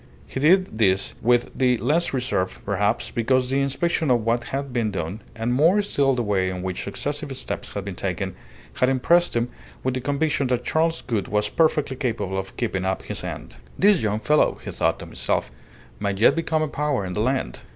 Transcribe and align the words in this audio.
He 0.25 0.39
did 0.39 0.79
this 0.79 1.13
with 1.21 1.51
the 1.55 1.77
less 1.77 2.11
reserve, 2.11 2.59
perhaps, 2.65 3.11
because 3.11 3.51
the 3.51 3.59
inspection 3.61 4.09
of 4.09 4.25
what 4.25 4.45
had 4.45 4.73
been 4.73 4.89
done, 4.89 5.21
and 5.35 5.53
more 5.53 5.79
still 5.83 6.15
the 6.15 6.23
way 6.23 6.49
in 6.49 6.63
which 6.63 6.83
successive 6.83 7.37
steps 7.37 7.73
had 7.73 7.85
been 7.85 7.93
taken, 7.93 8.33
had 8.77 8.89
impressed 8.89 9.35
him 9.35 9.49
with 9.83 9.93
the 9.93 10.01
conviction 10.01 10.47
that 10.47 10.65
Charles 10.65 11.03
Gould 11.03 11.27
was 11.27 11.49
perfectly 11.49 11.97
capable 11.97 12.39
of 12.39 12.57
keeping 12.57 12.83
up 12.83 13.03
his 13.03 13.23
end. 13.23 13.57
"This 13.77 14.01
young 14.01 14.19
fellow," 14.19 14.57
he 14.65 14.71
thought 14.71 14.97
to 14.97 15.05
himself, 15.05 15.51
"may 15.99 16.13
yet 16.15 16.35
become 16.35 16.63
a 16.63 16.67
power 16.67 17.05
in 17.05 17.13
the 17.13 17.19
land." 17.21 17.61